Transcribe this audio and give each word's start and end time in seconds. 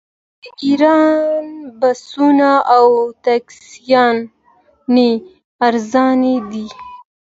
د 0.41 0.43
ایران 0.63 1.45
بسونه 1.79 2.51
او 2.75 2.85
ټکسیانې 3.23 5.11
ارزانه 5.67 6.33
دي. 6.51 6.65